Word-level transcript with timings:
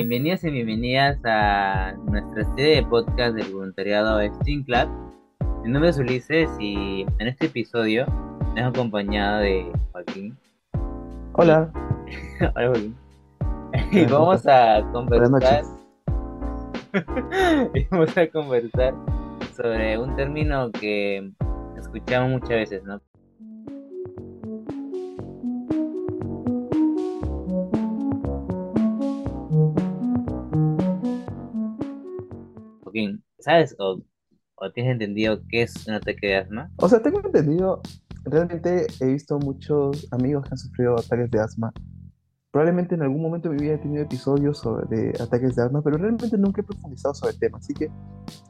Bienvenidos 0.00 0.42
y 0.44 0.50
bienvenidas 0.50 1.18
a 1.26 1.92
nuestra 2.06 2.42
serie 2.54 2.76
de 2.76 2.82
podcast 2.84 3.36
del 3.36 3.52
voluntariado 3.52 4.18
Steam 4.36 4.64
Club. 4.64 4.88
Mi 5.62 5.70
nombre 5.70 5.90
es 5.90 5.98
Ulises 5.98 6.48
y 6.58 7.04
en 7.18 7.28
este 7.28 7.48
episodio 7.48 8.06
me 8.54 8.62
acompañado 8.62 9.40
de 9.40 9.70
Joaquín. 9.92 10.38
Hola. 11.34 11.70
Hola 12.40 12.68
Joaquín. 12.68 12.96
Y 13.92 14.04
vamos 14.10 14.46
a 14.46 14.82
conversar. 14.90 15.64
y 17.74 17.84
vamos 17.90 18.16
a 18.16 18.26
conversar 18.28 18.94
sobre 19.54 19.98
un 19.98 20.16
término 20.16 20.72
que 20.72 21.30
escuchamos 21.76 22.30
muchas 22.30 22.48
veces, 22.48 22.84
¿no? 22.84 23.02
¿Sabes 33.40 33.74
o, 33.78 34.02
o 34.56 34.72
tienes 34.72 34.92
entendido 34.92 35.40
qué 35.48 35.62
es 35.62 35.86
un 35.86 35.94
ataque 35.94 36.28
de 36.28 36.36
asma? 36.36 36.70
O 36.76 36.88
sea, 36.88 37.02
tengo 37.02 37.20
entendido, 37.24 37.80
realmente 38.24 38.86
he 39.00 39.06
visto 39.06 39.38
muchos 39.38 40.06
amigos 40.12 40.44
que 40.44 40.50
han 40.52 40.58
sufrido 40.58 40.98
ataques 40.98 41.30
de 41.30 41.40
asma. 41.40 41.72
Probablemente 42.52 42.96
en 42.96 43.02
algún 43.02 43.22
momento 43.22 43.48
de 43.48 43.54
mi 43.54 43.62
vida 43.62 43.74
he 43.74 43.78
tenido 43.78 44.02
episodios 44.02 44.58
sobre 44.58 44.84
de 44.88 45.22
ataques 45.22 45.54
de 45.54 45.62
asma, 45.62 45.82
pero 45.82 45.98
realmente 45.98 46.36
nunca 46.36 46.60
he 46.60 46.64
profundizado 46.64 47.14
sobre 47.14 47.34
el 47.34 47.38
tema. 47.38 47.58
Así 47.58 47.72
que 47.74 47.88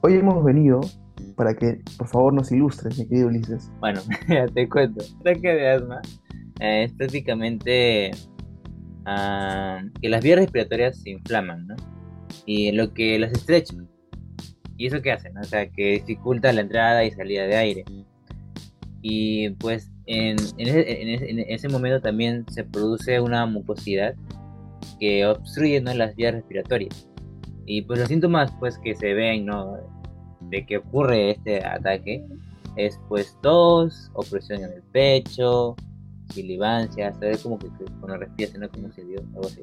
hoy 0.00 0.14
hemos 0.14 0.42
venido 0.42 0.80
para 1.36 1.54
que, 1.54 1.82
por 1.98 2.08
favor, 2.08 2.32
nos 2.32 2.50
ilustres, 2.50 2.98
mi 2.98 3.06
querido 3.06 3.28
Ulises. 3.28 3.70
Bueno, 3.80 4.00
ya 4.28 4.46
te 4.46 4.68
cuento. 4.68 5.04
Ataque 5.20 5.48
de 5.48 5.70
asma 5.70 6.00
eh, 6.60 6.84
es 6.84 6.92
prácticamente 6.92 8.10
ah, 9.04 9.82
que 10.00 10.08
las 10.08 10.22
vías 10.24 10.38
respiratorias 10.38 11.02
se 11.02 11.10
inflaman, 11.10 11.66
¿no? 11.66 11.76
Y 12.46 12.72
lo 12.72 12.94
que 12.94 13.18
las 13.18 13.32
estrecha. 13.32 13.74
¿Y 14.80 14.86
eso 14.86 15.02
qué 15.02 15.12
hacen? 15.12 15.36
O 15.36 15.44
sea, 15.44 15.68
que 15.68 16.02
dificulta 16.06 16.54
la 16.54 16.62
entrada 16.62 17.04
y 17.04 17.10
salida 17.10 17.42
de 17.42 17.54
aire. 17.54 17.84
Y 19.02 19.50
pues 19.50 19.92
en, 20.06 20.36
ese, 20.56 21.02
en, 21.02 21.08
ese, 21.10 21.30
en 21.30 21.38
ese 21.40 21.68
momento 21.68 22.00
también 22.00 22.46
se 22.48 22.64
produce 22.64 23.20
una 23.20 23.44
mucosidad 23.44 24.14
que 24.98 25.26
obstruye 25.26 25.82
¿no? 25.82 25.92
las 25.92 26.16
vías 26.16 26.32
respiratorias. 26.32 27.06
Y 27.66 27.82
pues 27.82 27.98
los 27.98 28.08
síntomas 28.08 28.52
pues 28.58 28.78
que 28.78 28.94
se 28.94 29.12
ven 29.12 29.44
¿no? 29.44 29.76
de 30.48 30.64
que 30.64 30.78
ocurre 30.78 31.32
este 31.32 31.62
ataque 31.62 32.24
es 32.76 32.98
pues 33.06 33.36
tos, 33.42 34.10
opresión 34.14 34.64
en 34.64 34.72
el 34.72 34.82
pecho, 34.92 35.76
silivancia, 36.30 37.12
ve 37.20 37.36
como 37.42 37.58
que, 37.58 37.66
que 37.66 37.84
cuando 38.00 38.16
respiras 38.16 38.54
no 38.58 38.70
como 38.70 38.90
se 38.92 39.04
dio, 39.04 39.20
algo 39.34 39.46
así. 39.46 39.62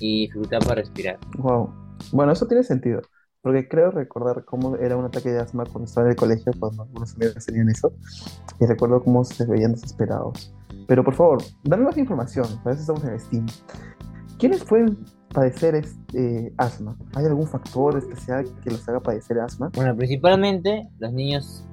Y 0.00 0.20
dificultad 0.28 0.60
para 0.60 0.76
respirar. 0.76 1.18
Wow. 1.36 1.70
Bueno, 2.10 2.32
eso 2.32 2.46
tiene 2.46 2.62
sentido. 2.62 3.02
Porque 3.44 3.68
creo 3.68 3.90
recordar 3.90 4.42
cómo 4.46 4.76
era 4.76 4.96
un 4.96 5.04
ataque 5.04 5.28
de 5.28 5.38
asma 5.38 5.64
cuando 5.64 5.84
estaba 5.84 6.06
en 6.06 6.12
el 6.12 6.16
colegio, 6.16 6.50
cuando 6.58 6.84
algunos 6.84 7.14
amigos 7.14 7.44
tenían 7.44 7.68
eso. 7.68 7.92
Y 8.58 8.64
recuerdo 8.64 9.02
cómo 9.02 9.22
se 9.22 9.44
veían 9.44 9.72
desesperados. 9.72 10.54
Pero 10.88 11.04
por 11.04 11.14
favor, 11.14 11.42
dame 11.62 11.84
más 11.84 11.98
información. 11.98 12.46
Para 12.64 12.74
eso 12.74 12.80
estamos 12.80 13.04
en 13.04 13.20
Steam. 13.20 13.46
¿Quiénes 14.38 14.64
pueden 14.64 14.96
padecer 15.34 15.74
este, 15.74 16.54
asma? 16.56 16.96
¿Hay 17.14 17.26
algún 17.26 17.46
factor 17.46 17.98
especial 17.98 18.46
que 18.62 18.70
los 18.70 18.88
haga 18.88 19.00
padecer 19.00 19.38
asma? 19.38 19.70
Bueno, 19.74 19.94
principalmente 19.94 20.88
los 20.98 21.12
niños 21.12 21.66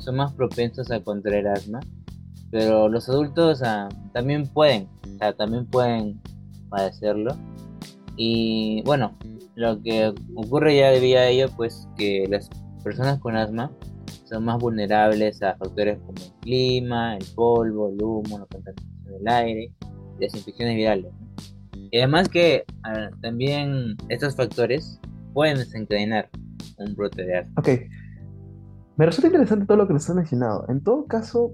son 0.00 0.16
más 0.16 0.34
propensos 0.34 0.90
a 0.90 1.02
contraer 1.02 1.48
asma, 1.48 1.80
pero 2.50 2.90
los 2.90 3.08
adultos 3.08 3.62
ah, 3.64 3.88
también 4.12 4.46
pueden, 4.46 4.88
o 5.14 5.18
sea, 5.18 5.34
también 5.34 5.64
pueden 5.64 6.20
padecerlo. 6.68 7.34
Y 8.18 8.82
bueno, 8.84 9.16
lo 9.58 9.82
que 9.82 10.14
ocurre 10.36 10.76
ya 10.76 10.90
debido 10.90 11.18
a 11.18 11.26
ello, 11.26 11.48
pues 11.56 11.88
que 11.96 12.26
las 12.30 12.48
personas 12.84 13.18
con 13.18 13.36
asma 13.36 13.72
son 14.24 14.44
más 14.44 14.58
vulnerables 14.58 15.42
a 15.42 15.56
factores 15.56 15.98
como 15.98 16.12
el 16.12 16.32
clima, 16.40 17.16
el 17.16 17.24
polvo, 17.34 17.88
el 17.88 18.00
humo, 18.00 18.38
la 18.38 18.46
contaminación 18.46 19.04
del 19.04 19.28
aire, 19.28 19.72
las 20.20 20.34
infecciones 20.34 20.76
virales. 20.76 21.12
Y 21.90 21.98
además 21.98 22.28
que 22.28 22.64
también 23.20 23.96
estos 24.08 24.36
factores 24.36 25.00
pueden 25.34 25.56
desencadenar 25.56 26.30
un 26.78 26.94
brote 26.94 27.24
de 27.24 27.38
asma. 27.38 27.54
Ok. 27.58 27.68
Me 28.96 29.06
resulta 29.06 29.26
interesante 29.26 29.66
todo 29.66 29.76
lo 29.76 29.88
que 29.88 29.94
nos 29.94 30.08
has 30.08 30.14
mencionado. 30.14 30.66
En 30.68 30.82
todo 30.82 31.06
caso, 31.06 31.52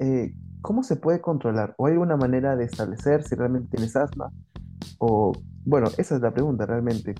eh, 0.00 0.34
¿cómo 0.60 0.82
se 0.82 0.96
puede 0.96 1.22
controlar? 1.22 1.74
¿O 1.78 1.86
hay 1.86 1.92
alguna 1.92 2.16
manera 2.16 2.56
de 2.56 2.64
establecer 2.64 3.22
si 3.22 3.36
realmente 3.36 3.68
tienes 3.70 3.96
asma? 3.96 4.30
O, 4.98 5.32
bueno, 5.64 5.88
esa 5.96 6.16
es 6.16 6.20
la 6.20 6.32
pregunta 6.32 6.66
realmente. 6.66 7.14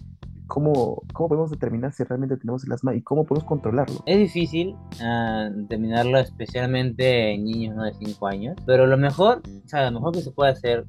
¿Cómo, 0.49 1.03
cómo 1.13 1.29
podemos 1.29 1.51
determinar 1.51 1.93
si 1.93 2.05
realmente 2.05 2.37
tenemos 2.39 2.65
el 2.65 2.73
asma 2.73 2.95
y 2.95 3.03
cómo 3.03 3.25
podemos 3.25 3.47
controlarlo? 3.47 4.03
Es 4.07 4.19
difícil 4.19 4.75
ah, 5.01 5.51
determinarlo, 5.55 6.19
especialmente 6.19 7.35
en 7.35 7.45
niños 7.45 7.77
¿no? 7.77 7.85
de 7.85 7.93
5 7.93 8.27
años, 8.27 8.57
pero 8.67 8.87
lo 8.87 8.97
mejor, 8.97 9.43
o 9.65 9.69
sea, 9.69 9.91
lo 9.91 10.01
mejor 10.01 10.15
que 10.15 10.23
se 10.23 10.31
puede 10.31 10.53
hacer 10.53 10.87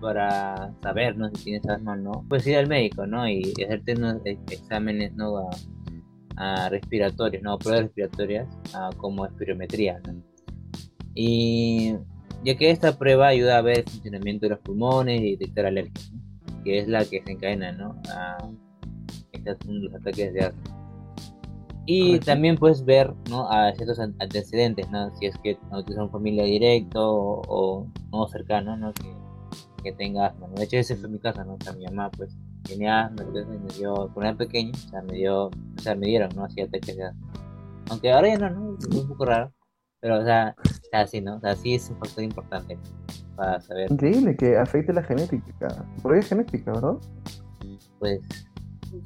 para 0.00 0.72
saber 0.82 1.16
¿no? 1.16 1.28
si 1.28 1.44
tienes 1.44 1.68
asma 1.68 1.92
o 1.92 1.96
no, 1.96 2.24
pues 2.28 2.46
ir 2.46 2.56
al 2.56 2.66
médico, 2.66 3.06
¿no? 3.06 3.28
Y 3.28 3.52
hacerte 3.62 3.94
unos 3.94 4.24
e- 4.24 4.38
exámenes, 4.50 5.14
¿no? 5.14 5.36
A, 5.38 5.50
a 6.36 6.68
respiratorios, 6.68 7.42
¿no? 7.42 7.58
Pruebas 7.58 7.84
respiratorias 7.84 8.48
ah, 8.74 8.90
como 8.96 9.26
espirometría, 9.26 10.00
¿no? 10.06 10.22
Y 11.14 11.94
ya 12.44 12.56
que 12.56 12.70
esta 12.70 12.96
prueba 12.98 13.28
ayuda 13.28 13.58
a 13.58 13.62
ver 13.62 13.78
el 13.78 13.84
funcionamiento 13.84 14.46
de 14.46 14.50
los 14.50 14.60
pulmones 14.60 15.20
y 15.20 15.36
detectar 15.36 15.66
alergias. 15.66 16.12
Que 16.66 16.80
es 16.80 16.88
la 16.88 17.04
que 17.04 17.22
se 17.22 17.30
encadena, 17.30 17.70
¿no? 17.70 17.94
A 18.10 18.38
los 19.68 19.94
ataques 19.94 20.34
de 20.34 20.40
asma. 20.46 20.62
Y 21.86 22.08
Correcto. 22.08 22.26
también 22.26 22.56
puedes 22.56 22.84
ver, 22.84 23.14
¿no? 23.30 23.48
A 23.48 23.72
ciertos 23.74 24.00
an- 24.00 24.16
antecedentes, 24.18 24.90
¿no? 24.90 25.14
Si 25.16 25.26
es 25.26 25.38
que 25.38 25.56
no 25.70 25.84
tienes 25.84 26.02
un 26.02 26.10
familia 26.10 26.42
directo 26.42 27.00
o, 27.00 27.42
o 27.46 27.86
no 28.10 28.26
cercano, 28.26 28.76
¿no? 28.76 28.92
Que, 28.92 29.14
que 29.84 29.92
tenga 29.92 30.26
asma. 30.26 30.48
De 30.48 30.64
hecho, 30.64 30.78
ese 30.78 30.96
fue 30.96 31.08
mi 31.08 31.20
caso, 31.20 31.44
¿no? 31.44 31.54
O 31.54 31.58
sea, 31.62 31.72
mi 31.74 31.84
mamá, 31.84 32.10
pues, 32.10 32.36
tiene 32.64 32.90
asma, 32.90 33.22
entonces 33.22 33.46
me 33.46 33.72
dio, 33.74 33.94
cuando 33.94 34.22
era 34.22 34.34
pequeño, 34.36 34.72
o 34.74 34.88
sea, 34.90 35.02
me 35.02 35.12
dio, 35.14 35.46
o 35.46 35.80
sea, 35.80 35.94
me 35.94 36.08
dieron, 36.08 36.30
¿no? 36.34 36.44
Así 36.46 36.60
ataques 36.60 36.96
de 36.96 37.04
asma. 37.04 37.32
Aunque 37.90 38.10
ahora 38.10 38.28
ya 38.28 38.38
no, 38.38 38.50
¿no? 38.50 38.76
Es 38.76 38.86
un 38.86 39.06
poco 39.06 39.24
raro. 39.24 39.52
Pero, 40.00 40.18
o 40.18 40.24
sea, 40.24 40.56
o 40.58 40.90
sea, 40.90 41.06
sí, 41.06 41.20
¿no? 41.20 41.36
O 41.36 41.40
sea, 41.40 41.54
sí 41.54 41.74
es 41.76 41.88
un 41.88 41.98
factor 41.98 42.24
importante. 42.24 42.76
Para 43.36 43.60
saber, 43.60 43.92
Increíble 43.92 44.36
que 44.36 44.56
afecte 44.56 44.92
la 44.92 45.02
genética. 45.02 45.68
Porque 46.02 46.20
es 46.20 46.28
genética, 46.28 46.72
¿verdad? 46.72 46.96
pues, 47.98 48.20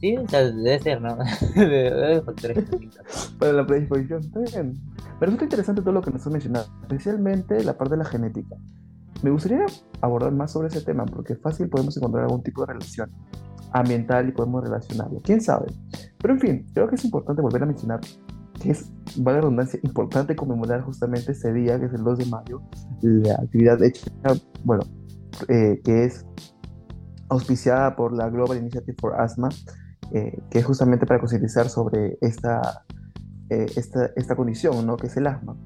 sí, 0.01 0.17
o 0.17 0.29
sea, 0.29 0.51
debe 0.51 0.79
ser, 0.79 1.01
¿no? 1.01 1.17
debe 1.55 2.23
factores 2.23 2.69
genéticos. 2.69 3.35
Para 3.39 3.53
la 3.53 3.67
predisposición. 3.67 4.21
Está 4.21 4.41
bien. 4.41 4.75
Me 5.21 5.27
resulta 5.27 5.45
interesante 5.45 5.83
todo 5.83 5.93
lo 5.93 6.03
que 6.03 6.11
nos 6.11 6.27
has 6.27 6.33
mencionado, 6.33 6.67
especialmente 6.83 7.63
la 7.63 7.77
parte 7.77 7.95
de 7.95 7.99
la 7.99 8.07
genética. 8.07 8.57
Me 9.23 9.31
gustaría 9.31 9.67
abordar 10.01 10.33
más 10.33 10.53
sobre 10.53 10.69
ese 10.69 10.81
tema 10.81 11.05
porque 11.05 11.37
fácil 11.37 11.69
podemos 11.69 11.97
encontrar 11.97 12.25
algún 12.25 12.43
tipo 12.43 12.63
de 12.63 12.73
relación 12.73 13.11
ambiental 13.73 14.29
y 14.29 14.33
podemos 14.33 14.65
relacionarlo. 14.65 15.21
¿Quién 15.23 15.41
sabe? 15.41 15.67
Pero 16.19 16.35
en 16.35 16.41
fin, 16.41 16.67
creo 16.73 16.89
que 16.89 16.95
es 16.95 17.05
importante 17.05 17.43
volver 17.43 17.63
a 17.63 17.67
mencionar 17.67 18.01
que 18.61 18.71
es, 18.73 18.91
vale 19.17 19.37
la 19.39 19.41
redundancia, 19.43 19.81
importante 19.83 20.37
conmemorar 20.37 20.83
justamente 20.83 21.33
ese 21.33 21.53
día, 21.53 21.79
que 21.81 21.87
es 21.87 21.93
el 21.95 22.05
2 22.05 22.19
de 22.19 22.27
mayo, 22.27 22.63
la 23.03 23.35
actividad 23.35 23.83
hecha, 23.83 24.11
bueno, 24.65 24.83
eh, 25.49 25.81
que 25.83 26.05
es 26.05 26.27
auspiciada 27.29 27.97
por 27.97 28.13
la 28.13 28.29
Global 28.29 28.59
Initiative 28.59 28.97
for 29.01 29.21
Asthma, 29.21 29.49
eh, 30.13 30.37
que 30.51 30.59
es 30.59 30.65
justamente 30.65 31.07
para 31.07 31.21
concientizar 31.21 31.69
sobre 31.69 32.19
esta, 32.21 32.85
eh, 33.49 33.67
esta, 33.77 34.11
esta 34.17 34.37
condición, 34.37 34.87
¿no? 34.87 34.97
que 34.97 35.07
es 35.07 35.17
el 35.17 35.27
asma. 35.27 35.57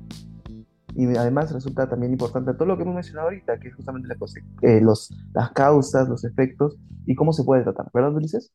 Y 0.97 1.07
además 1.17 1.51
resulta 1.53 1.89
también 1.89 2.13
importante 2.13 2.55
todo 2.55 2.67
lo 2.67 2.77
que 2.77 2.85
hemos 2.85 2.95
mencionado 2.95 3.27
ahorita, 3.29 3.59
que 3.59 3.69
es 3.69 3.75
justamente 3.75 4.07
la 4.07 4.15
conse- 4.15 4.45
eh, 4.63 4.81
los, 4.81 5.11
las 5.35 5.51
causas, 5.51 6.09
los 6.09 6.25
efectos 6.25 6.77
y 7.07 7.17
cómo 7.17 7.33
se 7.33 7.43
puede 7.43 7.65
tratar, 7.65 7.91
¿verdad, 7.93 8.15
Ulises? 8.15 8.53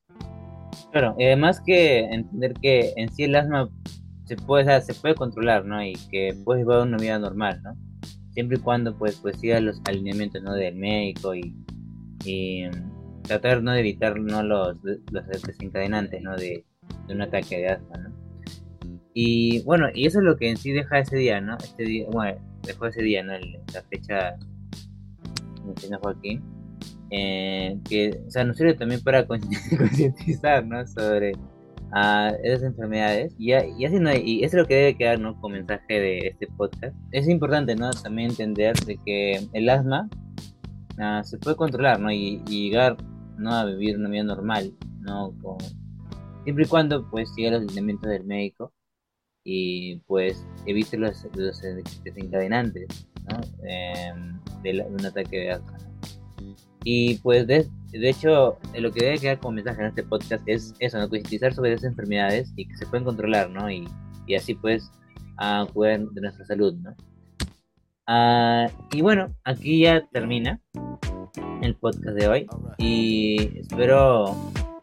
Claro, 0.92 1.16
y 1.18 1.26
además 1.26 1.60
que 1.60 2.06
entender 2.06 2.54
que 2.54 2.94
en 2.96 3.12
sí 3.12 3.24
el 3.24 3.36
asma 3.36 3.70
se 4.30 4.36
puede, 4.38 4.80
se 4.84 4.94
puede 4.94 5.16
controlar, 5.16 5.66
¿no? 5.66 5.84
Y 5.84 5.94
que 6.12 6.36
puedes 6.46 6.62
llevar 6.64 6.86
una 6.88 6.98
vida 6.98 7.18
normal, 7.18 7.62
¿no? 7.64 7.76
Siempre 8.32 8.58
y 8.58 8.62
cuando 8.62 8.96
pues, 8.96 9.16
pues 9.22 9.40
sigas 9.40 9.62
los 9.64 9.82
alineamientos, 9.86 10.44
¿no? 10.44 10.54
Del 10.54 10.76
médico 10.76 11.34
y, 11.34 11.56
y 12.26 12.66
mm, 12.68 13.24
tratar, 13.24 13.64
¿no? 13.64 13.72
De 13.74 13.80
evitar, 13.80 14.20
¿no? 14.20 14.44
Los, 14.44 14.78
los 14.84 15.28
desencadenantes, 15.44 16.22
¿no? 16.22 16.36
De, 16.38 16.64
de 17.08 17.14
un 17.16 17.22
ataque 17.24 17.58
de 17.58 17.70
asma, 17.70 17.98
¿no? 17.98 18.10
Y 19.16 19.64
bueno, 19.64 19.88
y 19.94 20.06
eso 20.06 20.20
es 20.20 20.26
lo 20.26 20.38
que 20.38 20.50
en 20.50 20.58
sí 20.58 20.72
deja 20.72 21.00
ese 21.00 21.18
día, 21.18 21.42
¿no? 21.42 21.58
Este 21.58 21.84
día, 21.84 22.06
bueno, 22.12 22.40
dejó 22.68 22.86
ese 22.86 23.02
día, 23.02 23.24
¿no? 23.24 23.34
La 23.74 23.82
fecha 23.90 24.36
que 25.56 25.62
mencionó 25.66 25.98
Joaquín. 26.00 26.42
eh, 27.10 27.80
que, 27.90 28.22
o 28.28 28.30
sea, 28.30 28.44
nos 28.44 28.58
sirve 28.58 28.76
también 28.76 29.02
para 29.02 29.28
concienti- 29.28 29.78
concientizar, 29.78 30.64
¿no? 30.66 30.86
Sobre 30.86 31.34
a 31.92 32.30
esas 32.44 32.64
enfermedades 32.64 33.34
y, 33.38 33.54
a- 33.54 33.66
y 33.66 33.86
así 33.86 34.00
no 34.00 34.14
y 34.14 34.44
eso 34.44 34.58
es 34.58 34.62
lo 34.64 34.68
que 34.68 34.76
debe 34.76 34.98
quedar 34.98 35.20
no 35.20 35.40
como 35.42 35.56
mensaje 35.56 36.00
de 36.00 36.18
este 36.28 36.48
podcast 36.48 36.96
es 37.12 37.28
importante 37.28 37.76
no 37.76 37.90
también 37.92 38.30
entender 38.30 38.76
de 38.86 38.98
que 39.06 39.48
el 39.54 39.70
asma 39.70 40.10
ah, 41.00 41.24
se 41.24 41.38
puede 41.38 41.56
controlar 41.56 42.00
no 42.00 42.12
y, 42.12 42.44
llegar 42.46 42.98
¿no? 43.40 43.54
A 43.54 43.66
vivir 43.66 43.98
una 43.98 44.10
vida 44.10 44.24
normal, 44.24 44.74
¿no? 45.00 45.34
Siempre 46.44 46.66
y 46.66 46.68
cuando 46.68 47.10
pues 47.10 47.34
siga 47.34 47.52
los 47.52 47.64
lineamientos 47.64 48.10
del 48.10 48.26
médico 48.26 48.74
y 49.44 49.98
pues 50.08 50.46
evite 50.66 50.98
los, 50.98 51.26
los 51.36 51.62
desencadenantes 52.04 53.08
¿no? 53.30 53.40
Em, 53.66 54.40
de, 54.62 54.86
un 54.86 55.06
ataque 55.06 55.38
de 55.38 55.52
asma. 55.52 55.78
Y 56.84 57.16
pues 57.16 57.46
de, 57.48 57.68
de, 57.92 58.10
hecho 58.10 58.58
lo 58.78 58.92
que 58.92 59.04
debe 59.04 59.20
quedar 59.20 59.40
como 59.40 59.54
mensaje 59.54 59.82
en 59.82 59.88
este 59.88 60.04
podcast 60.04 60.44
es 60.48 60.74
eso, 60.80 60.98
¿no? 60.98 61.10
concientizar 61.10 61.54
sobre 61.54 61.74
esas 61.74 61.92
enfermedades 61.92 62.52
y 62.56 62.66
que 62.68 62.78
se 62.78 62.86
pueden 62.86 63.06
controlar, 63.06 63.50
¿no? 63.50 63.70
Y, 63.70 63.88
y 64.28 64.36
así 64.36 64.56
pues 64.56 64.90
a 65.38 65.66
cuidar 65.74 66.02
de 66.02 66.22
nuestra 66.22 66.46
salud, 66.46 66.74
¿no? 66.76 66.96
Ah, 68.08 68.68
y 68.92 69.02
bueno, 69.02 69.36
aquí 69.44 69.82
ya 69.82 70.02
termina 70.12 70.60
el 71.62 71.76
podcast 71.76 72.16
de 72.18 72.28
hoy 72.28 72.48
y 72.80 73.60
espero 73.60 74.36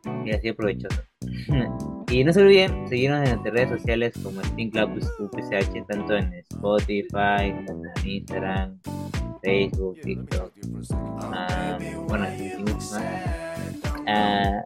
que 0.05 0.31
haya 0.31 0.41
sido 0.41 0.55
provechoso. 0.55 1.03
y 2.11 2.23
no 2.23 2.33
se 2.33 2.41
olviden 2.41 2.89
seguirnos 2.89 3.25
en 3.25 3.35
nuestras 3.35 3.55
redes 3.55 3.81
sociales 3.81 4.15
como 4.23 4.41
Spin 4.43 4.71
Club 4.71 4.91
UPCH, 5.19 5.87
tanto 5.89 6.17
en 6.17 6.33
Spotify, 6.35 7.53
como 7.67 7.83
en 7.85 8.09
Instagram, 8.09 8.79
Facebook, 9.47 10.01
TikTok. 10.03 10.53
Ah, 11.33 11.79
bueno, 12.09 12.27
y 12.37 12.59
mucho 12.59 12.75
más. 12.75 13.03
Ah, 14.09 14.65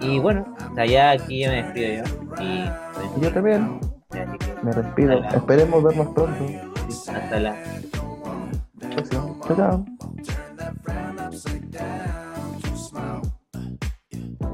y 0.00 0.20
bueno, 0.20 0.54
allá 0.76 1.10
aquí 1.10 1.40
ya 1.40 1.50
me 1.50 1.62
despido 1.64 1.88
yo. 1.88 2.42
Y, 2.42 2.64
pues, 2.94 3.22
yo 3.22 3.32
también. 3.32 3.80
Me 4.62 4.70
despido. 4.70 5.24
Esperemos 5.24 5.82
vernos 5.82 6.08
pronto. 6.14 6.46
Hasta 6.88 7.40
la 7.40 7.56
próxima. 8.78 9.26
Chao, 9.48 9.56
chao. 9.56 9.84